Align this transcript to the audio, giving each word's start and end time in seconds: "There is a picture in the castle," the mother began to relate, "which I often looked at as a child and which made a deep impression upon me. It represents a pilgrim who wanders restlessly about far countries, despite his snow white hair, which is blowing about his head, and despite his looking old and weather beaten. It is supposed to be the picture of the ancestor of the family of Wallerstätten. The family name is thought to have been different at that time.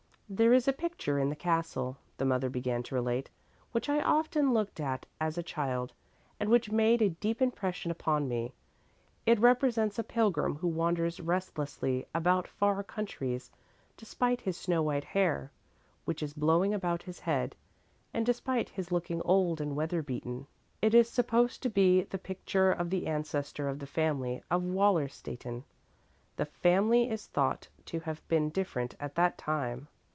"There 0.33 0.53
is 0.53 0.65
a 0.65 0.71
picture 0.71 1.19
in 1.19 1.27
the 1.29 1.35
castle," 1.35 1.97
the 2.15 2.23
mother 2.23 2.49
began 2.49 2.83
to 2.83 2.95
relate, 2.95 3.29
"which 3.73 3.89
I 3.89 3.99
often 3.99 4.53
looked 4.53 4.79
at 4.79 5.05
as 5.19 5.37
a 5.37 5.43
child 5.43 5.91
and 6.39 6.47
which 6.49 6.71
made 6.71 7.01
a 7.01 7.09
deep 7.09 7.41
impression 7.41 7.91
upon 7.91 8.29
me. 8.29 8.53
It 9.25 9.41
represents 9.41 9.99
a 9.99 10.05
pilgrim 10.05 10.55
who 10.55 10.69
wanders 10.69 11.19
restlessly 11.19 12.07
about 12.15 12.47
far 12.47 12.81
countries, 12.81 13.51
despite 13.97 14.39
his 14.39 14.55
snow 14.55 14.81
white 14.81 15.03
hair, 15.03 15.51
which 16.05 16.23
is 16.23 16.33
blowing 16.33 16.73
about 16.73 17.03
his 17.03 17.19
head, 17.19 17.53
and 18.13 18.25
despite 18.25 18.69
his 18.69 18.89
looking 18.89 19.21
old 19.23 19.59
and 19.59 19.75
weather 19.75 20.01
beaten. 20.01 20.47
It 20.81 20.93
is 20.93 21.09
supposed 21.09 21.61
to 21.63 21.69
be 21.69 22.03
the 22.03 22.17
picture 22.17 22.71
of 22.71 22.89
the 22.89 23.05
ancestor 23.05 23.67
of 23.67 23.79
the 23.79 23.85
family 23.85 24.41
of 24.49 24.63
Wallerstätten. 24.63 25.65
The 26.37 26.45
family 26.45 27.03
name 27.03 27.11
is 27.11 27.27
thought 27.27 27.67
to 27.87 27.99
have 27.99 28.25
been 28.29 28.47
different 28.49 28.95
at 28.97 29.15
that 29.15 29.37
time. 29.37 29.89